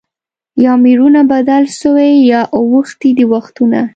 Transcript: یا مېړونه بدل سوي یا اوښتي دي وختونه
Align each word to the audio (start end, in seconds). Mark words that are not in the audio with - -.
یا 0.63 0.73
مېړونه 0.83 1.21
بدل 1.31 1.63
سوي 1.81 2.11
یا 2.31 2.41
اوښتي 2.57 3.09
دي 3.17 3.25
وختونه 3.33 3.79